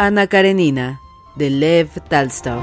[0.00, 1.00] Ana Karenina,
[1.34, 2.62] de Lev Talstov.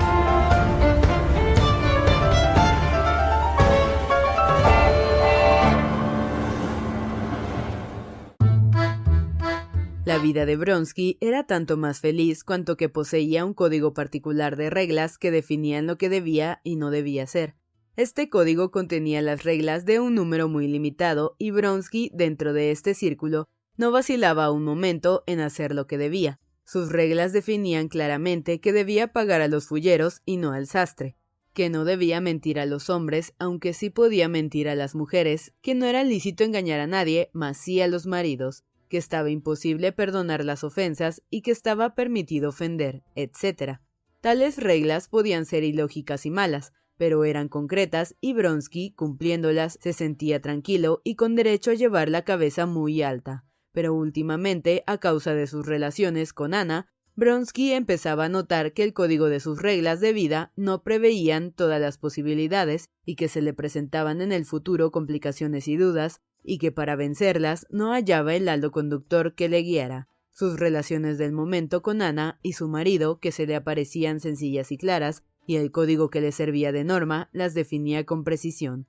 [10.06, 14.70] La vida de Bronsky era tanto más feliz cuanto que poseía un código particular de
[14.70, 17.56] reglas que definían lo que debía y no debía hacer.
[17.98, 22.94] Este código contenía las reglas de un número muy limitado y Bronsky, dentro de este
[22.94, 26.40] círculo, no vacilaba un momento en hacer lo que debía.
[26.66, 31.16] Sus reglas definían claramente que debía pagar a los fulleros y no al sastre,
[31.54, 35.76] que no debía mentir a los hombres, aunque sí podía mentir a las mujeres, que
[35.76, 40.44] no era lícito engañar a nadie, mas sí a los maridos, que estaba imposible perdonar
[40.44, 43.80] las ofensas y que estaba permitido ofender, etc.
[44.20, 50.42] Tales reglas podían ser ilógicas y malas, pero eran concretas y Bronsky, cumpliéndolas, se sentía
[50.42, 53.46] tranquilo y con derecho a llevar la cabeza muy alta
[53.76, 56.88] pero últimamente, a causa de sus relaciones con Ana,
[57.18, 61.82] Bronsky empezaba a notar que el código de sus reglas de vida no preveían todas
[61.82, 66.72] las posibilidades y que se le presentaban en el futuro complicaciones y dudas, y que
[66.72, 70.08] para vencerlas no hallaba el halo conductor que le guiara.
[70.32, 74.78] Sus relaciones del momento con Ana y su marido, que se le aparecían sencillas y
[74.78, 78.88] claras, y el código que le servía de norma, las definía con precisión.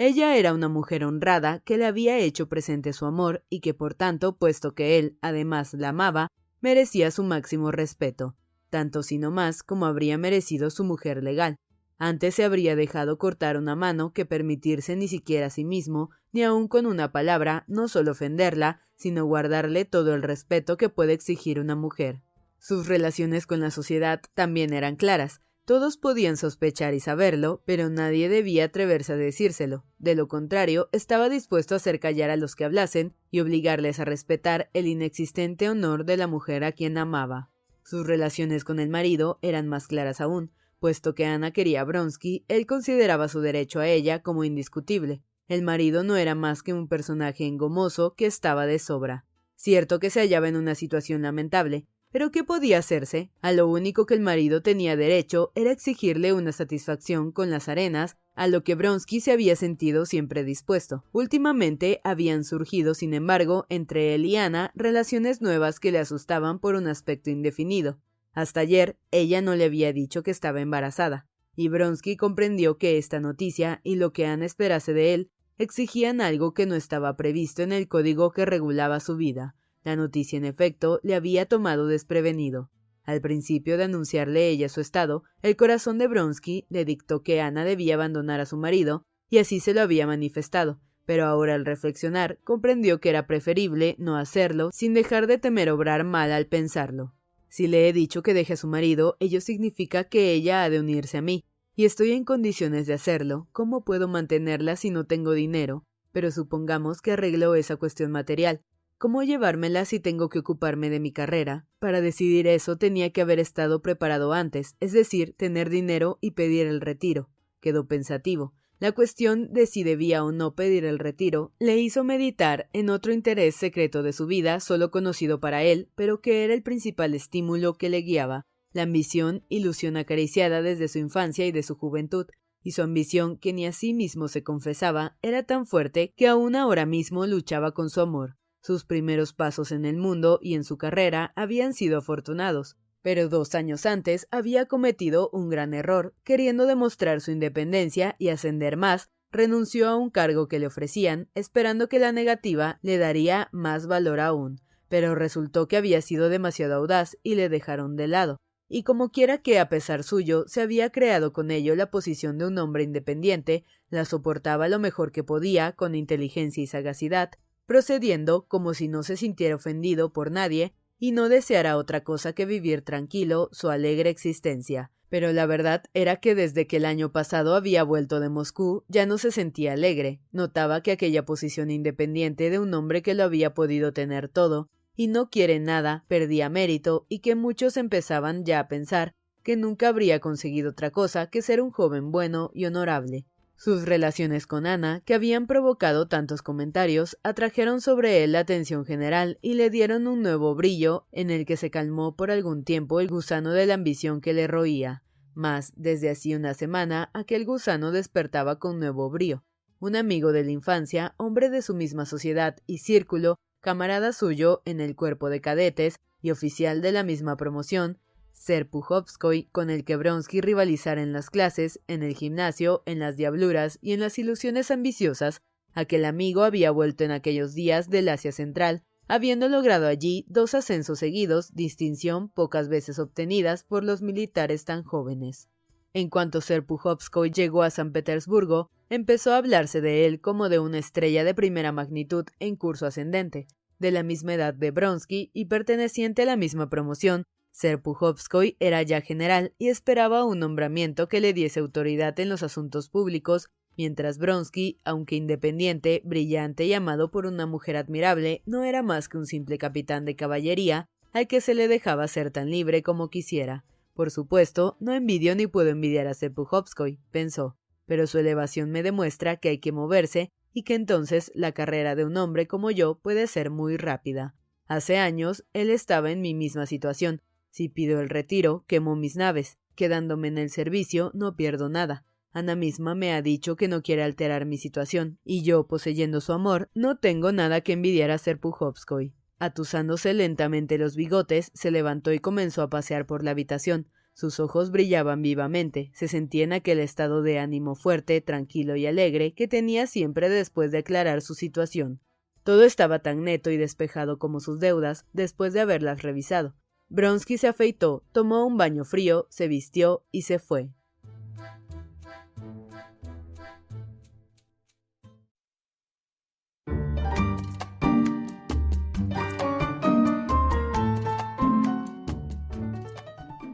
[0.00, 3.94] Ella era una mujer honrada que le había hecho presente su amor y que por
[3.94, 6.28] tanto, puesto que él además la amaba,
[6.60, 8.36] merecía su máximo respeto,
[8.70, 11.56] tanto si no más como habría merecido su mujer legal.
[11.98, 16.44] Antes se habría dejado cortar una mano que permitirse ni siquiera a sí mismo, ni
[16.44, 21.58] aun con una palabra, no solo ofenderla, sino guardarle todo el respeto que puede exigir
[21.58, 22.22] una mujer.
[22.60, 28.30] Sus relaciones con la sociedad también eran claras, todos podían sospechar y saberlo, pero nadie
[28.30, 29.84] debía atreverse a decírselo.
[29.98, 34.06] De lo contrario, estaba dispuesto a hacer callar a los que hablasen y obligarles a
[34.06, 37.50] respetar el inexistente honor de la mujer a quien amaba.
[37.84, 42.46] Sus relaciones con el marido eran más claras aún, puesto que Ana quería a Bronsky,
[42.48, 45.22] él consideraba su derecho a ella como indiscutible.
[45.48, 49.26] El marido no era más que un personaje engomoso que estaba de sobra.
[49.54, 51.84] Cierto que se hallaba en una situación lamentable,
[52.18, 53.30] pero ¿qué podía hacerse?
[53.42, 58.16] A lo único que el marido tenía derecho era exigirle una satisfacción con las arenas,
[58.34, 61.04] a lo que Bronsky se había sentido siempre dispuesto.
[61.12, 66.74] Últimamente habían surgido, sin embargo, entre él y Ana relaciones nuevas que le asustaban por
[66.74, 68.00] un aspecto indefinido.
[68.32, 73.20] Hasta ayer ella no le había dicho que estaba embarazada, y Bronsky comprendió que esta
[73.20, 77.70] noticia y lo que Ana esperase de él exigían algo que no estaba previsto en
[77.70, 79.54] el código que regulaba su vida.
[79.88, 82.68] La noticia, en efecto, le había tomado desprevenido.
[83.04, 87.64] Al principio de anunciarle ella su estado, el corazón de Bronsky le dictó que Ana
[87.64, 92.38] debía abandonar a su marido, y así se lo había manifestado, pero ahora al reflexionar
[92.44, 97.14] comprendió que era preferible no hacerlo sin dejar de temer obrar mal al pensarlo.
[97.48, 100.80] Si le he dicho que deje a su marido, ello significa que ella ha de
[100.80, 101.46] unirse a mí,
[101.76, 103.48] y estoy en condiciones de hacerlo.
[103.52, 105.86] ¿Cómo puedo mantenerla si no tengo dinero?
[106.12, 108.60] Pero supongamos que arreglo esa cuestión material.
[108.98, 111.68] ¿Cómo llevármela si tengo que ocuparme de mi carrera?
[111.78, 116.66] Para decidir eso tenía que haber estado preparado antes, es decir, tener dinero y pedir
[116.66, 117.30] el retiro.
[117.60, 118.54] Quedó pensativo.
[118.80, 123.12] La cuestión de si debía o no pedir el retiro le hizo meditar en otro
[123.12, 127.74] interés secreto de su vida, solo conocido para él, pero que era el principal estímulo
[127.74, 132.26] que le guiaba, la ambición, ilusión acariciada desde su infancia y de su juventud,
[132.64, 136.56] y su ambición, que ni a sí mismo se confesaba, era tan fuerte que aún
[136.56, 138.38] ahora mismo luchaba con su amor.
[138.60, 143.54] Sus primeros pasos en el mundo y en su carrera habían sido afortunados, pero dos
[143.54, 149.88] años antes había cometido un gran error, queriendo demostrar su independencia y ascender más, renunció
[149.88, 154.60] a un cargo que le ofrecían, esperando que la negativa le daría más valor aún,
[154.88, 158.38] pero resultó que había sido demasiado audaz y le dejaron de lado
[158.68, 162.46] y como quiera que a pesar suyo se había creado con ello la posición de
[162.46, 167.30] un hombre independiente, la soportaba lo mejor que podía, con inteligencia y sagacidad,
[167.68, 172.46] procediendo como si no se sintiera ofendido por nadie y no deseara otra cosa que
[172.46, 174.90] vivir tranquilo su alegre existencia.
[175.10, 179.04] Pero la verdad era que desde que el año pasado había vuelto de Moscú ya
[179.04, 183.52] no se sentía alegre, notaba que aquella posición independiente de un hombre que lo había
[183.52, 188.68] podido tener todo, y no quiere nada, perdía mérito y que muchos empezaban ya a
[188.68, 189.12] pensar
[189.42, 193.26] que nunca habría conseguido otra cosa que ser un joven bueno y honorable.
[193.58, 199.36] Sus relaciones con Ana, que habían provocado tantos comentarios, atrajeron sobre él la atención general
[199.42, 203.08] y le dieron un nuevo brillo en el que se calmó por algún tiempo el
[203.08, 205.02] gusano de la ambición que le roía.
[205.34, 209.42] Mas, desde así una semana, aquel gusano despertaba con nuevo brío.
[209.80, 214.78] Un amigo de la infancia, hombre de su misma sociedad y círculo, camarada suyo en
[214.80, 217.98] el cuerpo de cadetes y oficial de la misma promoción,
[218.38, 223.78] Serpuhovskoy, con el que Bronsky rivalizara en las clases, en el gimnasio, en las diabluras
[223.82, 225.42] y en las ilusiones ambiciosas,
[225.74, 230.98] aquel amigo había vuelto en aquellos días del Asia Central, habiendo logrado allí dos ascensos
[231.00, 235.48] seguidos, distinción pocas veces obtenidas por los militares tan jóvenes.
[235.92, 240.78] En cuanto Serpuhovskoy llegó a San Petersburgo, empezó a hablarse de él como de una
[240.78, 243.46] estrella de primera magnitud en curso ascendente,
[243.78, 247.24] de la misma edad de Bronsky y perteneciente a la misma promoción.
[247.58, 252.88] Serpuhovskoy era ya general y esperaba un nombramiento que le diese autoridad en los asuntos
[252.88, 259.08] públicos, mientras Bronsky, aunque independiente, brillante y amado por una mujer admirable, no era más
[259.08, 263.10] que un simple capitán de caballería al que se le dejaba ser tan libre como
[263.10, 263.64] quisiera.
[263.92, 267.56] Por supuesto, no envidio ni puedo envidiar a Serpuhovskoy, pensó
[267.88, 272.04] pero su elevación me demuestra que hay que moverse y que entonces la carrera de
[272.04, 274.36] un hombre como yo puede ser muy rápida.
[274.66, 277.22] Hace años él estaba en mi misma situación.
[277.58, 279.58] Si pido el retiro, quemo mis naves.
[279.74, 282.06] Quedándome en el servicio, no pierdo nada.
[282.30, 286.32] Ana misma me ha dicho que no quiere alterar mi situación, y yo, poseyendo su
[286.32, 289.12] amor, no tengo nada que envidiar a Serpuhovskoy.
[289.40, 293.88] Atusándose lentamente los bigotes, se levantó y comenzó a pasear por la habitación.
[294.14, 299.34] Sus ojos brillaban vivamente, se sentía en aquel estado de ánimo fuerte, tranquilo y alegre
[299.34, 301.98] que tenía siempre después de aclarar su situación.
[302.44, 306.54] Todo estaba tan neto y despejado como sus deudas después de haberlas revisado.
[306.90, 310.70] Bronsky se afeitó, tomó un baño frío, se vistió y se fue.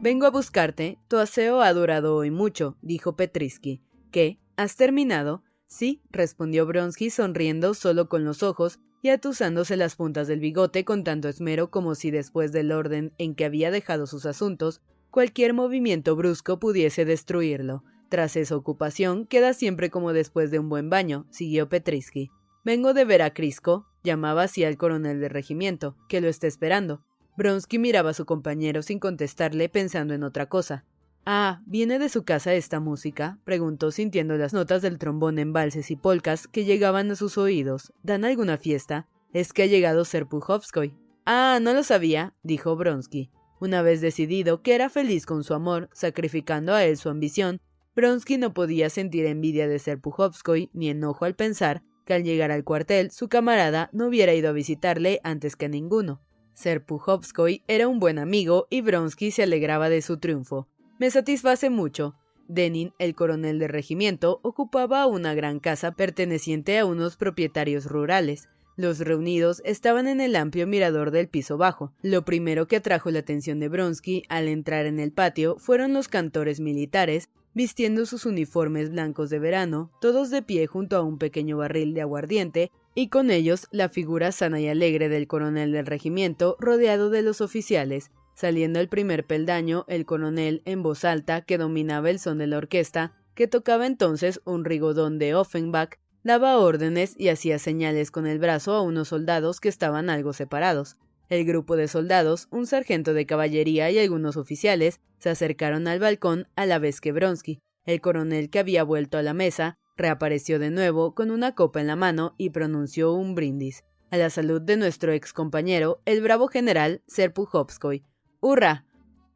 [0.01, 0.99] Vengo a buscarte.
[1.07, 3.81] Tu aseo ha durado hoy mucho, dijo Petrisky.
[4.11, 4.39] ¿Qué?
[4.55, 5.43] ¿Has terminado?
[5.65, 11.03] Sí, respondió Bronsky sonriendo solo con los ojos y atusándose las puntas del bigote con
[11.03, 14.81] tanto esmero como si después del orden en que había dejado sus asuntos,
[15.11, 17.83] cualquier movimiento brusco pudiese destruirlo.
[18.09, 22.31] Tras esa ocupación, queda siempre como después de un buen baño, siguió Petrisky.
[22.63, 27.03] Vengo de ver a Crisco, llamaba así al coronel del regimiento, que lo está esperando.
[27.37, 30.83] Bronsky miraba a su compañero sin contestarle, pensando en otra cosa.
[31.27, 33.39] Ah, ¿viene de su casa esta música?
[33.45, 37.93] preguntó sintiendo las notas del trombón en valses y polcas que llegaban a sus oídos.
[38.03, 39.07] ¿Dan alguna fiesta?
[39.33, 40.93] Es que ha llegado Serpuhovskoy.
[41.25, 43.31] Ah, no lo sabía, dijo Bronsky.
[43.59, 47.59] Una vez decidido que era feliz con su amor, sacrificando a él su ambición,
[47.95, 52.63] Bronsky no podía sentir envidia de Serpuhovskoy ni enojo al pensar que al llegar al
[52.63, 56.21] cuartel su camarada no hubiera ido a visitarle antes que a ninguno.
[56.53, 60.69] Serpuhovskoy era un buen amigo y Bronsky se alegraba de su triunfo.
[60.97, 62.15] Me satisface mucho.
[62.47, 68.47] Denin, el coronel del regimiento, ocupaba una gran casa perteneciente a unos propietarios rurales.
[68.77, 71.91] Los reunidos estaban en el amplio mirador del piso bajo.
[72.01, 76.07] Lo primero que atrajo la atención de Bronsky al entrar en el patio fueron los
[76.07, 81.57] cantores militares, vistiendo sus uniformes blancos de verano, todos de pie junto a un pequeño
[81.57, 86.55] barril de aguardiente y con ellos la figura sana y alegre del coronel del regimiento
[86.59, 88.11] rodeado de los oficiales.
[88.35, 92.57] Saliendo el primer peldaño, el coronel, en voz alta, que dominaba el son de la
[92.57, 98.39] orquesta, que tocaba entonces un rigodón de Offenbach, daba órdenes y hacía señales con el
[98.39, 100.97] brazo a unos soldados que estaban algo separados.
[101.29, 106.47] El grupo de soldados, un sargento de caballería y algunos oficiales se acercaron al balcón
[106.55, 107.59] a la vez que Bronsky.
[107.85, 111.87] El coronel que había vuelto a la mesa reapareció de nuevo con una copa en
[111.87, 113.83] la mano y pronunció un brindis.
[114.11, 118.03] A la salud de nuestro ex compañero, el bravo general Serpuhovskoy.
[118.47, 118.85] ¡Hurra!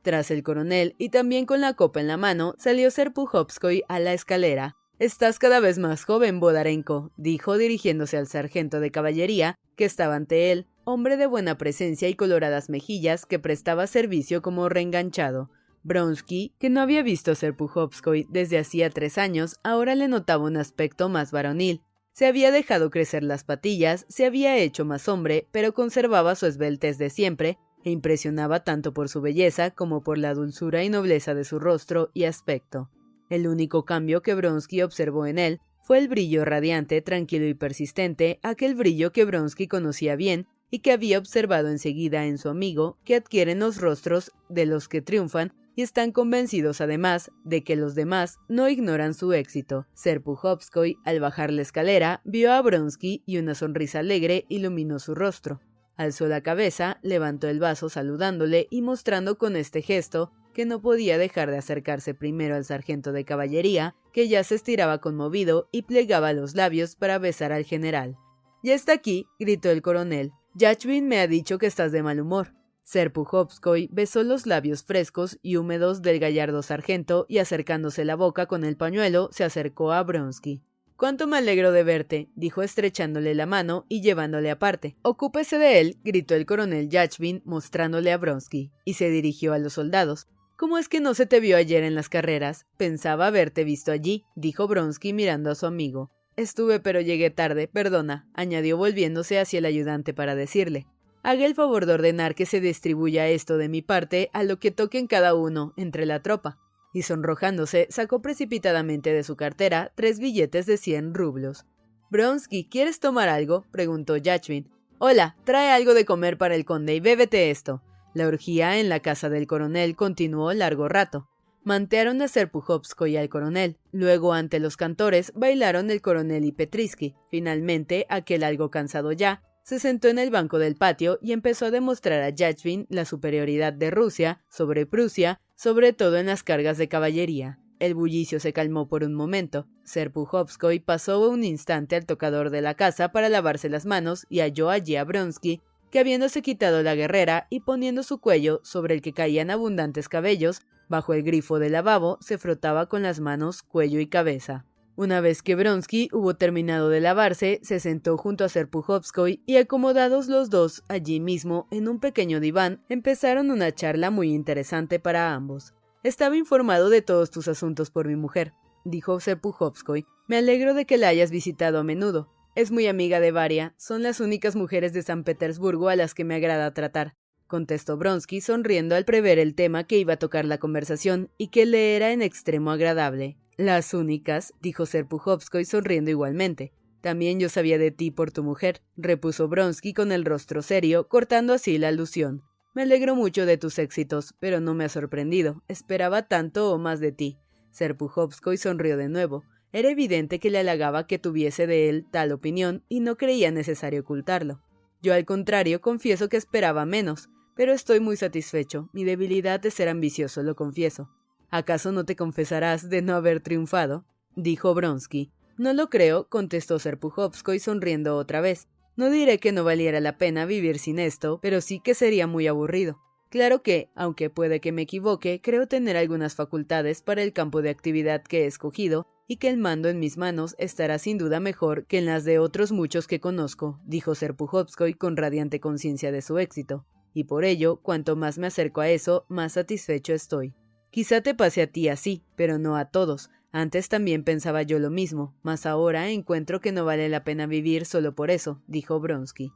[0.04, 4.14] Tras el coronel y también con la copa en la mano, salió Serpuhovskoy a la
[4.14, 4.76] escalera.
[5.00, 10.52] Estás cada vez más joven, Bodarenko, dijo dirigiéndose al sargento de caballería que estaba ante
[10.52, 15.50] él, hombre de buena presencia y coloradas mejillas que prestaba servicio como reenganchado.
[15.82, 20.58] Bronsky, que no había visto a Serpuhovskoy desde hacía tres años, ahora le notaba un
[20.58, 21.82] aspecto más varonil.
[22.14, 27.00] Se había dejado crecer las patillas, se había hecho más hombre, pero conservaba su esbeltez
[27.00, 31.44] de siempre, e impresionaba tanto por su belleza como por la dulzura y nobleza de
[31.44, 32.90] su rostro y aspecto.
[33.30, 38.40] El único cambio que Bronsky observó en él fue el brillo radiante, tranquilo y persistente,
[38.44, 43.16] aquel brillo que Bronsky conocía bien y que había observado enseguida en su amigo, que
[43.16, 48.38] adquieren los rostros de los que triunfan y están convencidos además de que los demás
[48.50, 49.88] no ignoran su éxito.
[49.94, 55.62] Serpuhovskoy, al bajar la escalera, vio a Bronsky y una sonrisa alegre iluminó su rostro.
[56.00, 61.18] Alzó la cabeza, levantó el vaso saludándole y mostrando con este gesto que no podía
[61.18, 66.32] dejar de acercarse primero al sargento de caballería, que ya se estiraba conmovido y plegaba
[66.32, 68.16] los labios para besar al general.
[68.64, 70.32] Ya está aquí, gritó el coronel.
[70.56, 72.54] Yachvin me ha dicho que estás de mal humor.
[72.84, 78.64] Serpuhovskoy besó los labios frescos y húmedos del gallardo sargento y acercándose la boca con
[78.64, 80.64] el pañuelo se acercó a Bronsky.
[81.00, 84.98] Cuánto me alegro de verte, dijo estrechándole la mano y llevándole aparte.
[85.02, 89.72] Ocúpese de él, gritó el coronel Yachvin, mostrándole a Bronsky, y se dirigió a los
[89.72, 90.28] soldados.
[90.58, 92.66] ¿Cómo es que no se te vio ayer en las carreras?
[92.76, 96.12] Pensaba haberte visto allí, dijo Bronsky mirando a su amigo.
[96.36, 100.86] Estuve, pero llegué tarde, perdona, añadió volviéndose hacia el ayudante para decirle.
[101.24, 104.72] Haga el favor de ordenar que se distribuya esto de mi parte a lo que
[104.72, 106.60] toquen cada uno entre la tropa.
[106.94, 111.66] Y sonrojándose, sacó precipitadamente de su cartera tres billetes de cien rublos.
[112.10, 113.66] Bronsky, ¿quieres tomar algo?
[113.72, 114.70] preguntó Yachvin.
[114.98, 117.84] Hola, trae algo de comer para el conde y bébete esto.
[118.14, 121.30] La orgía en la casa del coronel continuó largo rato.
[121.64, 123.78] Mantearon a Serpuhovsko y al coronel.
[123.92, 127.16] Luego, ante los cantores, bailaron el coronel y Petrisky.
[127.30, 131.72] Finalmente, aquel algo cansado ya, se sentó en el banco del patio y empezó a
[131.72, 136.88] demostrar a Yachvin la superioridad de Rusia sobre Prusia, sobre todo en las cargas de
[136.88, 137.60] caballería.
[137.80, 139.68] El bullicio se calmó por un momento.
[139.84, 144.70] Serpuhovskoy pasó un instante al tocador de la casa para lavarse las manos y halló
[144.70, 145.62] allí a Bronsky,
[145.92, 150.62] que habiéndose quitado la guerrera y poniendo su cuello sobre el que caían abundantes cabellos,
[150.88, 154.66] bajo el grifo del lavabo se frotaba con las manos cuello y cabeza.
[155.00, 160.28] Una vez que Bronsky hubo terminado de lavarse, se sentó junto a Serpuhovskoy y acomodados
[160.28, 165.74] los dos allí mismo en un pequeño diván, empezaron una charla muy interesante para ambos.
[166.04, 168.52] Estaba informado de todos tus asuntos por mi mujer,
[168.84, 170.06] dijo Serpuhovskoy.
[170.28, 172.34] Me alegro de que la hayas visitado a menudo.
[172.56, 176.26] Es muy amiga de Varia, son las únicas mujeres de San Petersburgo a las que
[176.26, 177.16] me agrada tratar,
[177.48, 181.66] contestó Bronsky sonriendo al prever el tema que iba a tocar la conversación y que
[181.66, 183.38] le era en extremo agradable.
[183.60, 186.72] Las únicas, dijo Serpuhovskoy sonriendo igualmente.
[187.02, 191.52] También yo sabía de ti por tu mujer, repuso Bronsky con el rostro serio, cortando
[191.52, 192.42] así la alusión.
[192.74, 195.62] Me alegro mucho de tus éxitos, pero no me ha sorprendido.
[195.68, 197.38] Esperaba tanto o más de ti.
[197.72, 199.44] Serpuhovskoy sonrió de nuevo.
[199.74, 204.00] Era evidente que le halagaba que tuviese de él tal opinión y no creía necesario
[204.00, 204.62] ocultarlo.
[205.02, 208.90] Yo al contrario confieso que esperaba menos, pero estoy muy satisfecho.
[208.94, 211.10] Mi debilidad es ser ambicioso, lo confieso.
[211.52, 214.06] ¿Acaso no te confesarás de no haber triunfado?
[214.36, 215.32] dijo Bronsky.
[215.58, 218.68] No lo creo, contestó Serpuhovskoy sonriendo otra vez.
[218.96, 222.48] No diré que no valiera la pena vivir sin esto, pero sí que sería muy
[222.48, 223.00] aburrido.
[223.30, 227.70] Claro que, aunque puede que me equivoque, creo tener algunas facultades para el campo de
[227.70, 231.86] actividad que he escogido y que el mando en mis manos estará sin duda mejor
[231.86, 236.40] que en las de otros muchos que conozco, dijo Serpuhovskoy con radiante conciencia de su
[236.40, 236.86] éxito.
[237.14, 240.56] Y por ello, cuanto más me acerco a eso, más satisfecho estoy.
[240.92, 243.30] Quizá te pase a ti así, pero no a todos.
[243.52, 247.86] Antes también pensaba yo lo mismo, mas ahora encuentro que no vale la pena vivir
[247.86, 249.52] solo por eso, dijo Bronsky.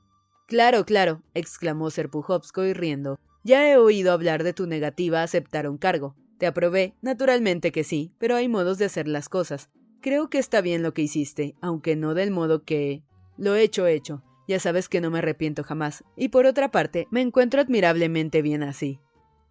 [0.48, 3.20] Claro, claro, exclamó Serpuhovskoy riendo.
[3.44, 6.16] Ya he oído hablar de tu negativa a aceptar un cargo.
[6.38, 9.70] Te aprobé, naturalmente que sí, pero hay modos de hacer las cosas.
[10.02, 13.04] Creo que está bien lo que hiciste, aunque no del modo que...
[13.38, 14.24] Lo hecho, hecho.
[14.48, 16.04] Ya sabes que no me arrepiento jamás.
[16.18, 19.00] Y por otra parte, me encuentro admirablemente bien así.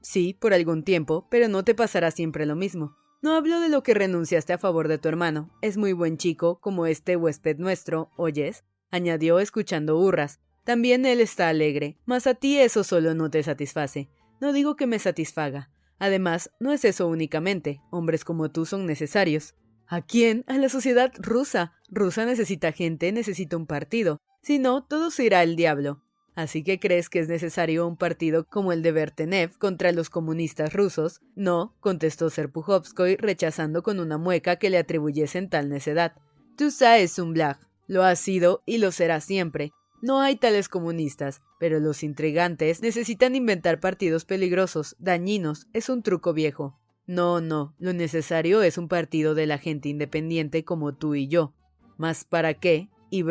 [0.02, 2.96] Sí, por algún tiempo, pero no te pasará siempre lo mismo.
[3.22, 5.50] No hablo de lo que renunciaste a favor de tu hermano.
[5.62, 8.64] Es muy buen chico, como este huésped nuestro, ¿oyes?
[8.90, 10.40] añadió escuchando hurras.
[10.64, 14.10] También él está alegre, mas a ti eso solo no te satisface.
[14.40, 15.70] No digo que me satisfaga.
[15.98, 19.54] Además, no es eso únicamente, hombres como tú son necesarios.
[19.86, 20.44] ¿A quién?
[20.48, 21.74] A la sociedad rusa.
[21.88, 24.18] Rusa necesita gente, necesita un partido.
[24.42, 26.02] Si no, todo se irá al diablo.
[26.34, 30.72] ¿Así que crees que es necesario un partido como el de Bertenev contra los comunistas
[30.72, 31.20] rusos?
[31.34, 36.14] No, contestó Serpuhovskoy, rechazando con una mueca que le atribuyesen tal necedad.
[36.56, 37.58] Tusa es un blag.
[37.86, 39.72] Lo ha sido y lo será siempre.
[40.00, 46.32] No hay tales comunistas, pero los intrigantes necesitan inventar partidos peligrosos, dañinos, es un truco
[46.32, 46.78] viejo.
[47.06, 51.54] No, no, lo necesario es un partido de la gente independiente como tú y yo.
[51.98, 52.88] ¿Mas para qué?
[53.10, 53.22] Y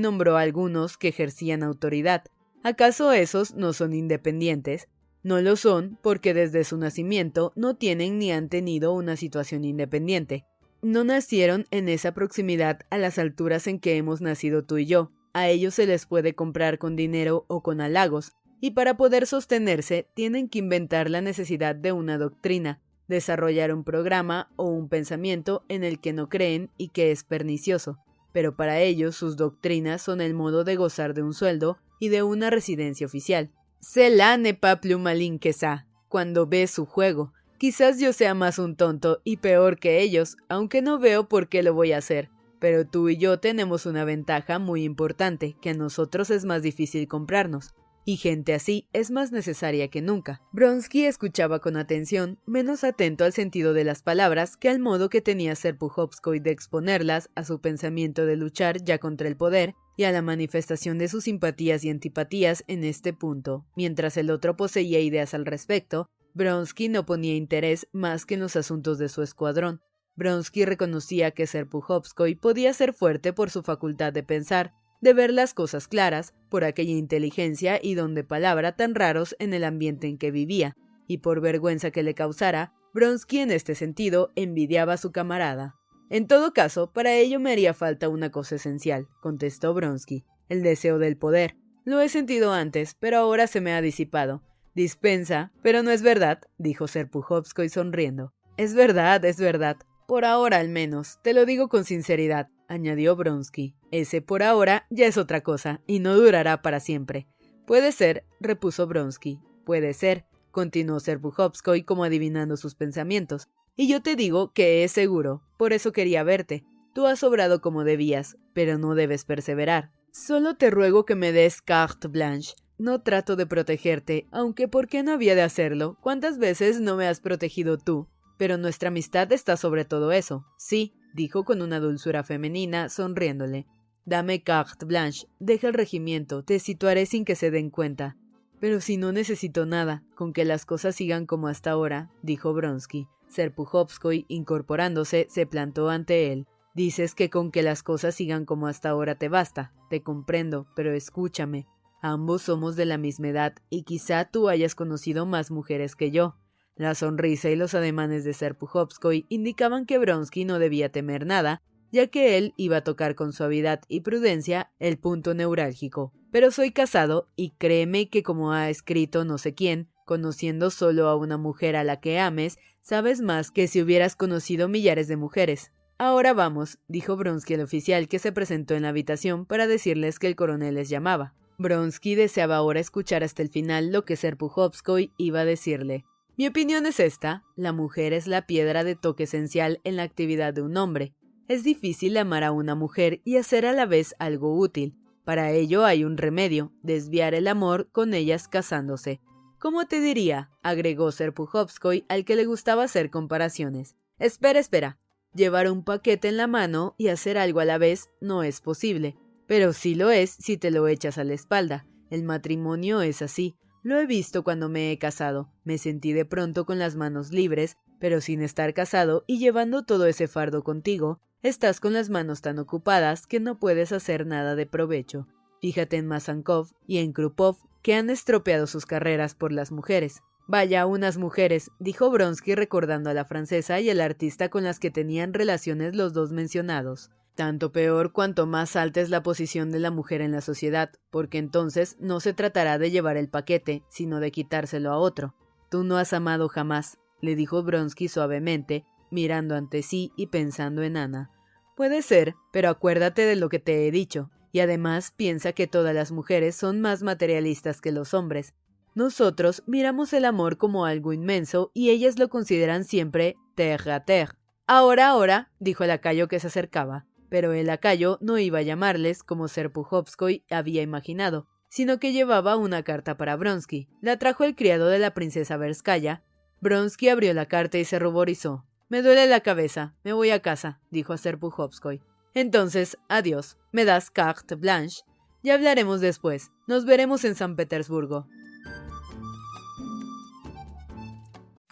[0.00, 2.24] nombró a algunos que ejercían autoridad,
[2.62, 4.88] ¿Acaso esos no son independientes?
[5.22, 10.44] No lo son porque desde su nacimiento no tienen ni han tenido una situación independiente.
[10.82, 15.12] No nacieron en esa proximidad a las alturas en que hemos nacido tú y yo.
[15.34, 20.08] A ellos se les puede comprar con dinero o con halagos, y para poder sostenerse
[20.14, 25.84] tienen que inventar la necesidad de una doctrina, desarrollar un programa o un pensamiento en
[25.84, 27.98] el que no creen y que es pernicioso.
[28.32, 32.22] Pero para ellos sus doctrinas son el modo de gozar de un sueldo y de
[32.22, 33.50] una residencia oficial.
[33.80, 35.86] Cela ne pas plus malin que ça.
[36.08, 40.82] Cuando ve su juego, quizás yo sea más un tonto y peor que ellos, aunque
[40.82, 42.30] no veo por qué lo voy a hacer.
[42.60, 47.06] Pero tú y yo tenemos una ventaja muy importante, que a nosotros es más difícil
[47.06, 47.74] comprarnos
[48.08, 50.40] y gente así es más necesaria que nunca.
[50.52, 55.20] Bronsky escuchaba con atención, menos atento al sentido de las palabras que al modo que
[55.20, 60.12] tenía Serpuhovskoy de exponerlas a su pensamiento de luchar ya contra el poder y a
[60.12, 63.66] la manifestación de sus simpatías y antipatías en este punto.
[63.76, 68.54] Mientras el otro poseía ideas al respecto, Bronsky no ponía interés más que en los
[68.54, 69.80] asuntos de su escuadrón.
[70.14, 75.52] Bronsky reconocía que Serpuhovskoy podía ser fuerte por su facultad de pensar, de ver las
[75.52, 80.16] cosas claras, por aquella inteligencia y don de palabra tan raros en el ambiente en
[80.16, 80.76] que vivía,
[81.08, 85.77] y por vergüenza que le causara, Bronsky en este sentido envidiaba a su camarada.
[86.10, 90.98] En todo caso, para ello me haría falta una cosa esencial, contestó Bronsky, el deseo
[90.98, 91.56] del poder.
[91.84, 94.42] Lo he sentido antes, pero ahora se me ha disipado.
[94.74, 98.32] Dispensa, pero no es verdad, dijo Serpuhovskoy sonriendo.
[98.56, 99.76] Es verdad, es verdad.
[100.06, 103.74] Por ahora al menos, te lo digo con sinceridad añadió Bronsky.
[103.90, 107.26] Ese por ahora ya es otra cosa, y no durará para siempre.
[107.66, 109.40] Puede ser, repuso Bronsky.
[109.64, 113.48] Puede ser, continuó Serpuhovskoy como adivinando sus pensamientos.
[113.80, 116.64] Y yo te digo que es seguro, por eso quería verte.
[116.94, 119.92] Tú has obrado como debías, pero no debes perseverar.
[120.10, 122.56] Solo te ruego que me des carte blanche.
[122.76, 125.96] No trato de protegerte, aunque ¿por qué no había de hacerlo?
[126.00, 128.08] ¿Cuántas veces no me has protegido tú?
[128.36, 130.44] Pero nuestra amistad está sobre todo eso.
[130.56, 133.68] Sí, dijo con una dulzura femenina, sonriéndole.
[134.04, 138.16] Dame carte blanche, deja el regimiento, te situaré sin que se den cuenta.
[138.58, 143.06] Pero si no necesito nada, con que las cosas sigan como hasta ahora, dijo Bronsky.
[143.28, 146.46] Serpuhovskoy, incorporándose, se plantó ante él.
[146.74, 149.72] Dices que con que las cosas sigan como hasta ahora te basta.
[149.90, 151.66] Te comprendo, pero escúchame.
[152.00, 156.36] Ambos somos de la misma edad y quizá tú hayas conocido más mujeres que yo.
[156.76, 161.60] La sonrisa y los ademanes de Serpuhovskoy indicaban que Bronsky no debía temer nada,
[161.90, 166.12] ya que él iba a tocar con suavidad y prudencia el punto neurálgico.
[166.30, 171.16] Pero soy casado, y créeme que como ha escrito no sé quién, conociendo solo a
[171.16, 175.72] una mujer a la que ames, sabes más que si hubieras conocido millares de mujeres.
[175.98, 180.26] Ahora vamos, dijo Bronsky al oficial que se presentó en la habitación para decirles que
[180.26, 181.34] el coronel les llamaba.
[181.58, 186.06] Bronsky deseaba ahora escuchar hasta el final lo que Serpuhovskoy iba a decirle.
[186.38, 190.54] Mi opinión es esta, la mujer es la piedra de toque esencial en la actividad
[190.54, 191.12] de un hombre.
[191.46, 194.94] Es difícil amar a una mujer y hacer a la vez algo útil.
[195.24, 199.20] Para ello hay un remedio, desviar el amor con ellas casándose.
[199.58, 200.50] ¿Cómo te diría?
[200.62, 203.96] agregó Serpuhovskoy, al que le gustaba hacer comparaciones.
[204.18, 204.98] Espera, espera.
[205.34, 209.16] Llevar un paquete en la mano y hacer algo a la vez no es posible.
[209.46, 211.86] Pero sí lo es si te lo echas a la espalda.
[212.08, 213.56] El matrimonio es así.
[213.82, 215.52] Lo he visto cuando me he casado.
[215.64, 220.06] Me sentí de pronto con las manos libres, pero sin estar casado y llevando todo
[220.06, 224.66] ese fardo contigo, estás con las manos tan ocupadas que no puedes hacer nada de
[224.66, 225.26] provecho.
[225.60, 230.22] Fíjate en Masankov y en Krupov, que han estropeado sus carreras por las mujeres.
[230.46, 234.90] Vaya, unas mujeres, dijo Bronsky recordando a la francesa y al artista con las que
[234.90, 237.10] tenían relaciones los dos mencionados.
[237.34, 241.38] Tanto peor cuanto más alta es la posición de la mujer en la sociedad, porque
[241.38, 245.34] entonces no se tratará de llevar el paquete, sino de quitárselo a otro.
[245.70, 250.96] Tú no has amado jamás, le dijo Bronsky suavemente, mirando ante sí y pensando en
[250.96, 251.30] Ana.
[251.76, 255.94] Puede ser, pero acuérdate de lo que te he dicho, y además piensa que todas
[255.94, 258.54] las mujeres son más materialistas que los hombres.
[258.94, 264.34] Nosotros miramos el amor como algo inmenso y ellas lo consideran siempre terre à terre.
[264.66, 267.06] Ahora, ahora, dijo el lacayo que se acercaba.
[267.28, 272.82] Pero el lacayo no iba a llamarles como Serpuhovskoy había imaginado, sino que llevaba una
[272.82, 273.88] carta para Bronsky.
[274.00, 276.22] La trajo el criado de la princesa Verskaya.
[276.60, 278.64] Bronsky abrió la carta y se ruborizó.
[278.88, 279.94] Me duele la cabeza.
[280.02, 282.00] Me voy a casa, dijo a Serpuhovskoy.
[282.38, 283.56] Entonces, adiós.
[283.72, 285.02] Me das carte blanche.
[285.42, 286.50] Ya hablaremos después.
[286.68, 288.26] Nos veremos en San Petersburgo.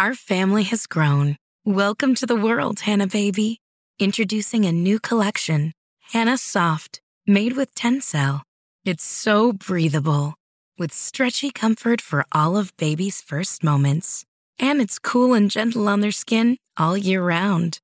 [0.01, 1.37] Our family has grown.
[1.65, 3.61] Welcome to the world, Hannah baby.
[4.01, 5.73] Introducing a new collection,
[6.13, 8.43] Hannah Soft, made with Tencel.
[8.85, 10.35] It's so breathable,
[10.77, 14.25] with stretchy comfort for all of baby's first moments.
[14.59, 17.79] And it's cool and gentle on their skin all year round.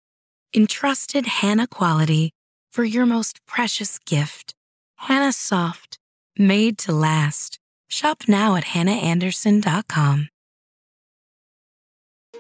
[0.53, 2.33] Entrusted Hannah quality
[2.73, 4.55] for your most precious gift.
[4.97, 5.99] Hannah Soft,
[6.39, 7.59] made to last.
[7.89, 10.29] Shop now at hannahanderson.com.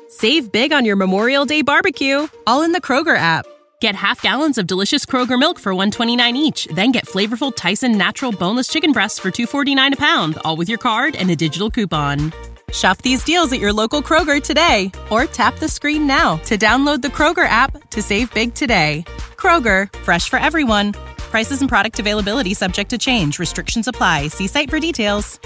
[0.09, 3.47] Save big on your Memorial Day barbecue, all in the Kroger app.
[3.81, 8.31] Get half gallons of delicious Kroger milk for 129 each, then get flavorful Tyson natural
[8.31, 12.33] boneless chicken breasts for 249 a pound, all with your card and a digital coupon.
[12.73, 17.03] Shop these deals at your local Kroger today or tap the screen now to download
[17.03, 19.05] the Kroger app to save big today.
[19.37, 20.93] Kroger, fresh for everyone.
[21.19, 23.39] Prices and product availability subject to change.
[23.39, 24.29] Restrictions apply.
[24.29, 25.39] See site for details.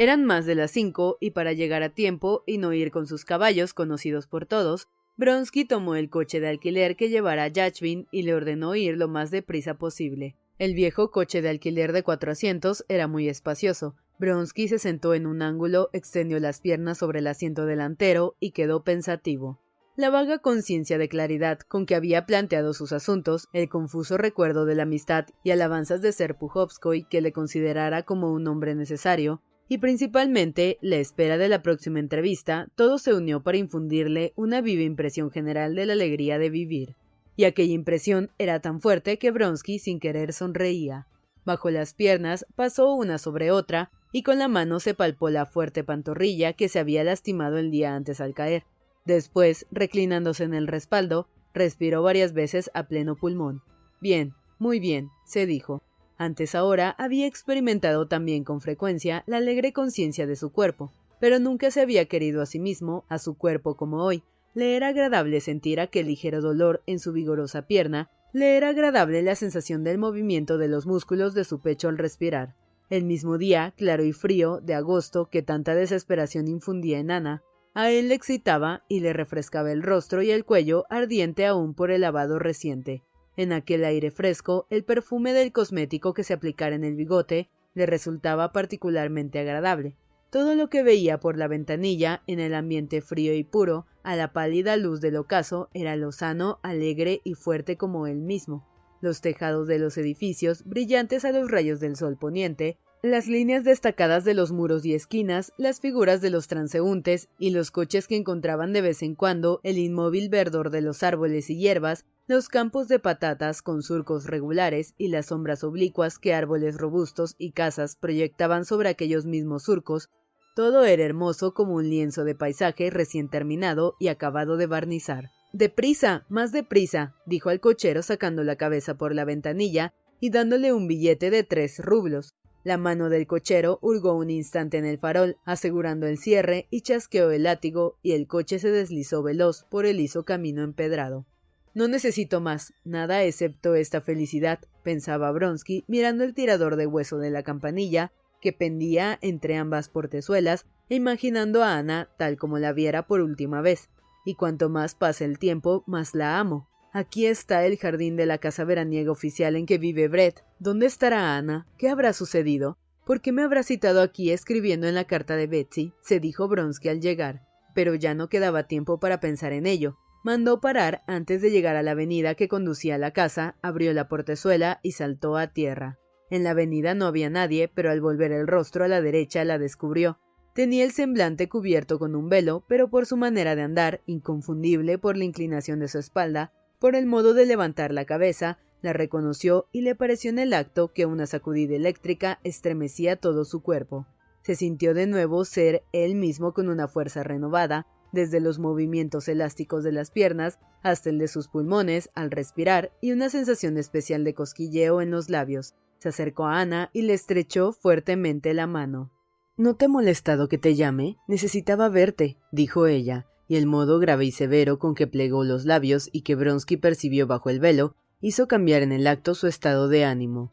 [0.00, 3.26] Eran más de las cinco y para llegar a tiempo y no ir con sus
[3.26, 4.88] caballos conocidos por todos,
[5.20, 9.30] Bronsky tomó el coche de alquiler que llevara Yachvin y le ordenó ir lo más
[9.30, 10.34] deprisa posible.
[10.58, 13.96] El viejo coche de alquiler de cuatro asientos era muy espacioso.
[14.18, 18.82] Bronsky se sentó en un ángulo, extendió las piernas sobre el asiento delantero y quedó
[18.82, 19.60] pensativo.
[19.94, 24.74] La vaga conciencia de claridad con que había planteado sus asuntos, el confuso recuerdo de
[24.74, 29.78] la amistad y alabanzas de ser Puhovskoy que le considerara como un hombre necesario, y
[29.78, 35.30] principalmente la espera de la próxima entrevista, todo se unió para infundirle una viva impresión
[35.30, 36.96] general de la alegría de vivir.
[37.36, 41.06] Y aquella impresión era tan fuerte que Bronsky sin querer sonreía.
[41.44, 45.84] Bajo las piernas pasó una sobre otra y con la mano se palpó la fuerte
[45.84, 48.64] pantorrilla que se había lastimado el día antes al caer.
[49.04, 53.62] Después, reclinándose en el respaldo, respiró varias veces a pleno pulmón.
[54.00, 55.84] Bien, muy bien, se dijo.
[56.20, 61.70] Antes ahora había experimentado también con frecuencia la alegre conciencia de su cuerpo, pero nunca
[61.70, 64.22] se había querido a sí mismo, a su cuerpo como hoy.
[64.52, 69.34] Le era agradable sentir aquel ligero dolor en su vigorosa pierna, le era agradable la
[69.34, 72.54] sensación del movimiento de los músculos de su pecho al respirar.
[72.90, 77.90] El mismo día, claro y frío, de agosto, que tanta desesperación infundía en Ana, a
[77.90, 82.02] él le excitaba y le refrescaba el rostro y el cuello ardiente aún por el
[82.02, 83.04] lavado reciente.
[83.40, 87.86] En aquel aire fresco, el perfume del cosmético que se aplicara en el bigote le
[87.86, 89.96] resultaba particularmente agradable.
[90.28, 94.34] Todo lo que veía por la ventanilla, en el ambiente frío y puro, a la
[94.34, 98.68] pálida luz del ocaso, era lozano, alegre y fuerte como él mismo.
[99.00, 104.24] Los tejados de los edificios, brillantes a los rayos del sol poniente, las líneas destacadas
[104.24, 108.72] de los muros y esquinas, las figuras de los transeúntes y los coches que encontraban
[108.72, 112.98] de vez en cuando, el inmóvil verdor de los árboles y hierbas, los campos de
[112.98, 118.90] patatas con surcos regulares y las sombras oblicuas que árboles robustos y casas proyectaban sobre
[118.90, 120.10] aquellos mismos surcos,
[120.54, 125.30] todo era hermoso como un lienzo de paisaje recién terminado y acabado de barnizar.
[125.52, 130.86] Deprisa, más deprisa, dijo al cochero sacando la cabeza por la ventanilla y dándole un
[130.86, 132.34] billete de tres rublos.
[132.62, 137.30] La mano del cochero hurgó un instante en el farol, asegurando el cierre, y chasqueó
[137.30, 141.24] el látigo, y el coche se deslizó veloz por el liso camino empedrado.
[141.72, 147.30] No necesito más, nada excepto esta felicidad, pensaba Bronsky, mirando el tirador de hueso de
[147.30, 153.06] la campanilla, que pendía entre ambas portezuelas, e imaginando a Ana tal como la viera
[153.06, 153.88] por última vez.
[154.24, 156.69] Y cuanto más pasa el tiempo, más la amo.
[156.92, 160.42] Aquí está el jardín de la casa veraniega oficial en que vive Brett.
[160.58, 161.68] ¿Dónde estará Ana?
[161.78, 162.78] ¿Qué habrá sucedido?
[163.06, 165.92] ¿Por qué me habrá citado aquí escribiendo en la carta de Betsy?
[166.02, 167.42] se dijo Bronsky al llegar.
[167.76, 169.98] Pero ya no quedaba tiempo para pensar en ello.
[170.24, 174.08] Mandó parar antes de llegar a la avenida que conducía a la casa, abrió la
[174.08, 175.98] portezuela y saltó a tierra.
[176.28, 179.58] En la avenida no había nadie, pero al volver el rostro a la derecha la
[179.58, 180.18] descubrió.
[180.54, 185.16] Tenía el semblante cubierto con un velo, pero por su manera de andar, inconfundible por
[185.16, 189.82] la inclinación de su espalda, por el modo de levantar la cabeza, la reconoció y
[189.82, 194.06] le pareció en el acto que una sacudida eléctrica estremecía todo su cuerpo.
[194.42, 199.84] Se sintió de nuevo ser él mismo con una fuerza renovada, desde los movimientos elásticos
[199.84, 204.34] de las piernas hasta el de sus pulmones al respirar y una sensación especial de
[204.34, 205.74] cosquilleo en los labios.
[205.98, 209.12] Se acercó a Ana y le estrechó fuertemente la mano.
[209.58, 211.18] ¿No te ha molestado que te llame?
[211.28, 216.08] Necesitaba verte, dijo ella, y el modo grave y severo con que plegó los labios
[216.12, 220.04] y que Bronsky percibió bajo el velo hizo cambiar en el acto su estado de
[220.04, 220.52] ánimo.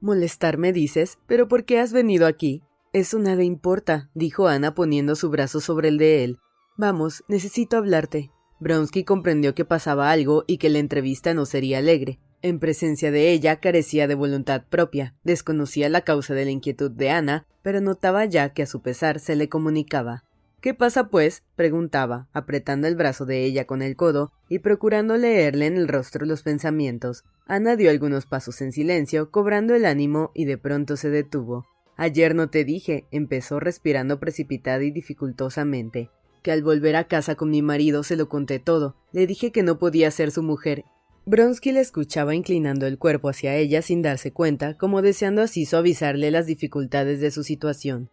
[0.00, 2.62] Molestarme, dices, pero ¿por qué has venido aquí?
[2.94, 6.38] Eso nada importa, dijo Ana poniendo su brazo sobre el de él.
[6.78, 8.30] Vamos, necesito hablarte.
[8.60, 12.18] Bronsky comprendió que pasaba algo y que la entrevista no sería alegre.
[12.40, 17.10] En presencia de ella carecía de voluntad propia, desconocía la causa de la inquietud de
[17.10, 20.24] Ana, pero notaba ya que a su pesar se le comunicaba.
[20.60, 21.44] ¿Qué pasa, pues?
[21.56, 26.26] preguntaba, apretando el brazo de ella con el codo y procurando leerle en el rostro
[26.26, 27.24] los pensamientos.
[27.46, 31.64] Ana dio algunos pasos en silencio, cobrando el ánimo, y de pronto se detuvo.
[31.96, 36.10] Ayer no te dije, empezó respirando precipitada y dificultosamente,
[36.42, 38.96] que al volver a casa con mi marido se lo conté todo.
[39.12, 40.84] Le dije que no podía ser su mujer
[41.30, 46.30] Bronsky le escuchaba inclinando el cuerpo hacia ella sin darse cuenta, como deseando así suavizarle
[46.30, 48.08] las dificultades de su situación.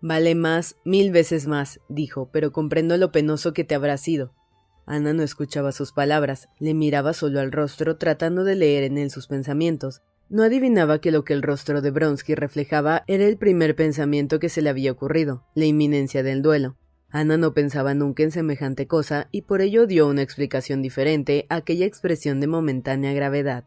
[0.00, 4.32] Vale más, mil veces más, dijo, pero comprendo lo penoso que te habrá sido.
[4.86, 9.10] Ana no escuchaba sus palabras, le miraba solo al rostro tratando de leer en él
[9.10, 10.02] sus pensamientos.
[10.30, 14.48] No adivinaba que lo que el rostro de Bronsky reflejaba era el primer pensamiento que
[14.48, 16.76] se le había ocurrido, la inminencia del duelo.
[17.10, 21.56] Ana no pensaba nunca en semejante cosa y por ello dio una explicación diferente a
[21.56, 23.64] aquella expresión de momentánea gravedad.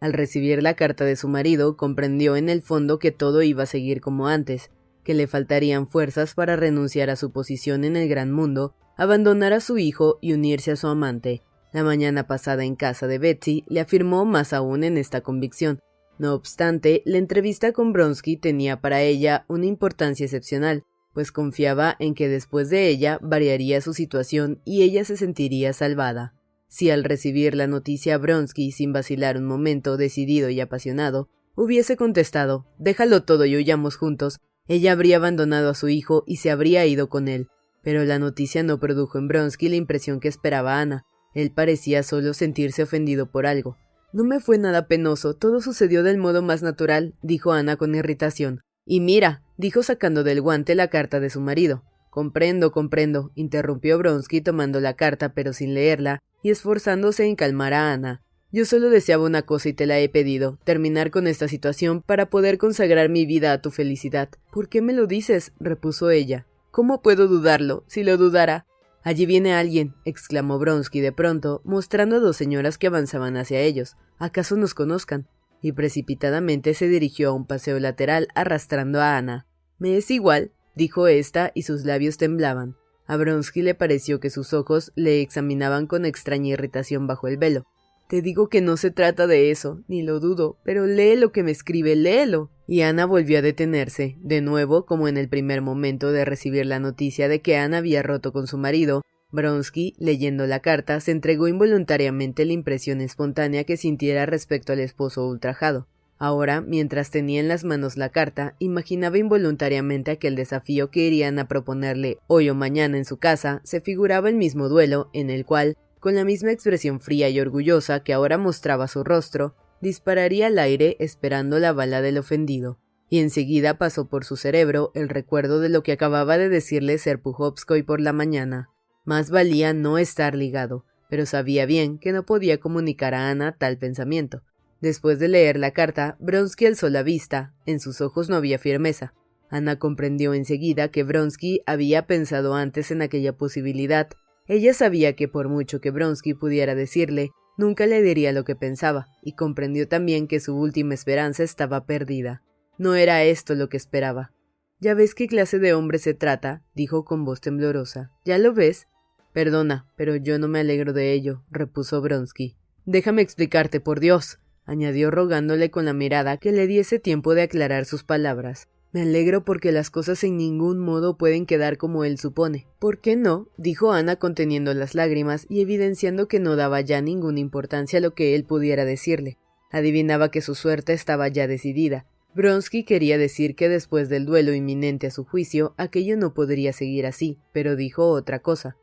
[0.00, 3.66] Al recibir la carta de su marido, comprendió en el fondo que todo iba a
[3.66, 4.70] seguir como antes,
[5.04, 9.60] que le faltarían fuerzas para renunciar a su posición en el gran mundo, abandonar a
[9.60, 11.42] su hijo y unirse a su amante.
[11.72, 15.80] La mañana pasada en casa de Betsy le afirmó más aún en esta convicción.
[16.18, 20.82] No obstante, la entrevista con Bronsky tenía para ella una importancia excepcional,
[21.14, 26.34] pues confiaba en que después de ella variaría su situación y ella se sentiría salvada.
[26.68, 32.66] Si al recibir la noticia Bronsky, sin vacilar un momento, decidido y apasionado, hubiese contestado
[32.78, 37.08] Déjalo todo y huyamos juntos, ella habría abandonado a su hijo y se habría ido
[37.08, 37.48] con él.
[37.82, 41.02] Pero la noticia no produjo en Bronsky la impresión que esperaba Ana.
[41.34, 43.76] Él parecía solo sentirse ofendido por algo.
[44.12, 48.60] No me fue nada penoso, todo sucedió del modo más natural, dijo Ana con irritación.
[48.86, 51.82] Y mira, dijo sacando del guante la carta de su marido.
[52.08, 57.92] Comprendo, comprendo, interrumpió Bronsky tomando la carta pero sin leerla y esforzándose en calmar a
[57.92, 58.22] Ana.
[58.52, 62.30] Yo solo deseaba una cosa y te la he pedido, terminar con esta situación para
[62.30, 64.28] poder consagrar mi vida a tu felicidad.
[64.50, 65.52] ¿Por qué me lo dices?
[65.60, 66.46] repuso ella.
[66.70, 67.84] ¿Cómo puedo dudarlo?
[67.86, 68.66] Si lo dudara.
[69.02, 73.96] Allí viene alguien, exclamó Bronsky de pronto, mostrando a dos señoras que avanzaban hacia ellos.
[74.18, 75.26] ¿Acaso nos conozcan?
[75.62, 79.46] y precipitadamente se dirigió a un paseo lateral arrastrando a Ana.
[79.78, 82.76] Me es igual, dijo ésta, y sus labios temblaban.
[83.06, 87.66] A Bronsky le pareció que sus ojos le examinaban con extraña irritación bajo el velo.
[88.10, 91.44] Te digo que no se trata de eso, ni lo dudo, pero lee lo que
[91.44, 92.50] me escribe, léelo.
[92.66, 96.80] Y Ana volvió a detenerse, de nuevo, como en el primer momento de recibir la
[96.80, 101.46] noticia de que Ana había roto con su marido, Bronsky, leyendo la carta, se entregó
[101.46, 105.86] involuntariamente la impresión espontánea que sintiera respecto al esposo ultrajado.
[106.18, 111.46] Ahora, mientras tenía en las manos la carta, imaginaba involuntariamente aquel desafío que irían a
[111.46, 115.76] proponerle hoy o mañana en su casa, se figuraba el mismo duelo, en el cual,
[116.00, 120.96] con la misma expresión fría y orgullosa que ahora mostraba su rostro, dispararía al aire
[120.98, 122.78] esperando la bala del ofendido.
[123.08, 127.82] Y enseguida pasó por su cerebro el recuerdo de lo que acababa de decirle Serpuhovskoy
[127.82, 128.70] por la mañana.
[129.04, 133.78] Más valía no estar ligado, pero sabía bien que no podía comunicar a Ana tal
[133.78, 134.42] pensamiento.
[134.80, 137.52] Después de leer la carta, Bronsky alzó la vista.
[137.66, 139.12] En sus ojos no había firmeza.
[139.50, 144.08] Ana comprendió enseguida que Bronsky había pensado antes en aquella posibilidad.
[144.50, 149.06] Ella sabía que por mucho que Bronsky pudiera decirle, nunca le diría lo que pensaba,
[149.22, 152.42] y comprendió también que su última esperanza estaba perdida.
[152.76, 154.32] No era esto lo que esperaba.
[154.80, 158.10] Ya ves qué clase de hombre se trata, dijo con voz temblorosa.
[158.24, 158.88] ¿Ya lo ves?
[159.32, 162.56] Perdona, pero yo no me alegro de ello, repuso Bronsky.
[162.86, 167.84] Déjame explicarte, por Dios, añadió rogándole con la mirada que le diese tiempo de aclarar
[167.84, 168.66] sus palabras.
[168.92, 172.66] Me alegro porque las cosas en ningún modo pueden quedar como él supone.
[172.78, 173.48] ¿Por qué no?
[173.56, 178.14] dijo Ana conteniendo las lágrimas y evidenciando que no daba ya ninguna importancia a lo
[178.14, 179.38] que él pudiera decirle.
[179.70, 185.08] Adivinaba que su suerte estaba ya decidida, Bronsky quería decir que después del duelo inminente
[185.08, 188.76] a su juicio, aquello no podría seguir así, pero dijo otra cosa.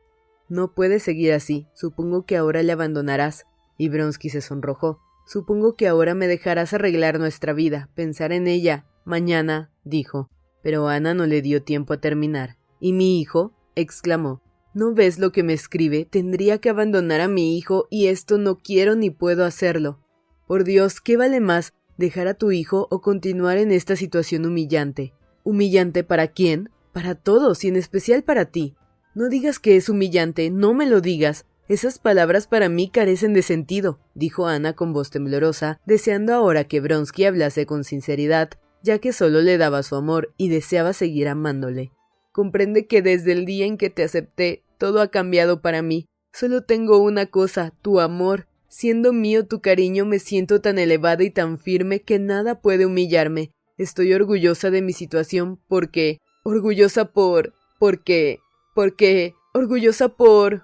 [0.49, 3.45] No puede seguir así, supongo que ahora le abandonarás.
[3.77, 4.99] Y Bronsky se sonrojó.
[5.25, 8.85] Supongo que ahora me dejarás arreglar nuestra vida, pensar en ella.
[9.07, 10.29] Mañana, dijo.
[10.61, 12.57] Pero Ana no le dio tiempo a terminar.
[12.81, 13.53] ¿Y mi hijo?
[13.73, 14.41] exclamó.
[14.73, 16.03] ¿No ves lo que me escribe?
[16.03, 20.03] Tendría que abandonar a mi hijo y esto no quiero ni puedo hacerlo.
[20.45, 25.13] Por Dios, ¿qué vale más, dejar a tu hijo o continuar en esta situación humillante?
[25.45, 26.69] ¿Humillante para quién?
[26.91, 28.75] Para todos y en especial para ti.
[29.15, 31.45] No digas que es humillante, no me lo digas.
[31.69, 36.81] Esas palabras para mí carecen de sentido, dijo Ana con voz temblorosa, deseando ahora que
[36.81, 38.49] Bronsky hablase con sinceridad,
[38.87, 41.91] ya que solo le daba su amor y deseaba seguir amándole.
[42.31, 46.05] Comprende que desde el día en que te acepté, todo ha cambiado para mí.
[46.31, 48.47] Solo tengo una cosa, tu amor.
[48.69, 53.51] Siendo mío tu cariño me siento tan elevada y tan firme que nada puede humillarme.
[53.77, 56.19] Estoy orgullosa de mi situación porque...
[56.45, 57.53] orgullosa por...
[57.79, 58.39] porque...
[58.73, 59.33] porque...
[59.53, 60.63] orgullosa por...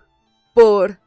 [0.55, 0.99] por...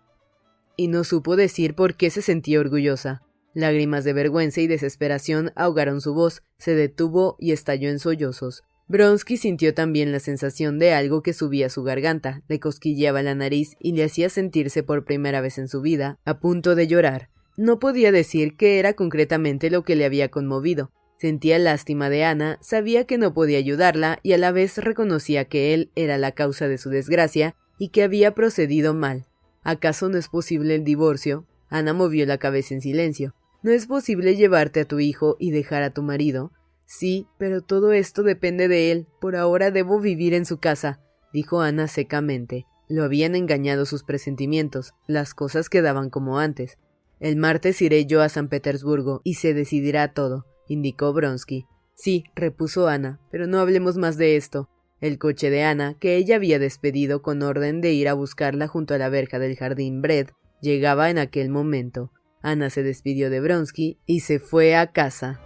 [0.77, 3.23] y no supo decir por qué se sentía orgullosa.
[3.57, 8.65] Lágrimas de vergüenza y desesperación ahogaron su voz, se detuvo y estalló en sollozos.
[8.87, 13.35] Bronsky sintió también la sensación de algo que subía a su garganta, le cosquilleaba la
[13.35, 17.31] nariz y le hacía sentirse por primera vez en su vida a punto de llorar.
[17.57, 20.93] No podía decir qué era concretamente lo que le había conmovido.
[21.19, 25.73] Sentía lástima de Ana, sabía que no podía ayudarla y a la vez reconocía que
[25.73, 29.25] él era la causa de su desgracia y que había procedido mal.
[29.63, 31.47] ¿Acaso no es posible el divorcio?
[31.71, 33.35] Ana movió la cabeza en silencio.
[33.63, 36.53] ¿No es posible llevarte a tu hijo y dejar a tu marido?
[36.87, 39.07] Sí, pero todo esto depende de él.
[39.21, 41.01] Por ahora debo vivir en su casa,
[41.33, 42.67] dijo Ana secamente.
[42.89, 46.79] Lo habían engañado sus presentimientos, las cosas quedaban como antes.
[47.19, 51.67] El martes iré yo a San Petersburgo y se decidirá todo, indicó Bronsky.
[51.95, 54.69] Sí, repuso Ana, pero no hablemos más de esto.
[55.01, 58.95] El coche de Ana, que ella había despedido con orden de ir a buscarla junto
[58.95, 60.29] a la verja del jardín Bred,
[60.61, 62.13] llegaba en aquel momento.
[62.47, 65.41] Ana se despidió de Bronsky y se fue a casa.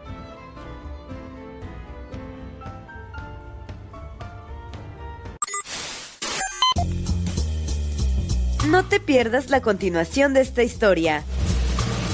[8.68, 11.24] No te pierdas la continuación de esta historia.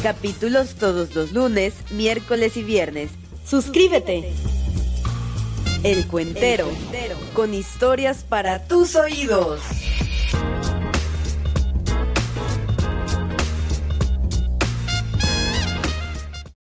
[0.04, 3.10] Capítulos todos los lunes, miércoles y viernes.
[3.44, 4.32] Suscríbete.
[5.82, 6.70] El Cuentero,
[7.34, 9.60] con historias para tus oídos.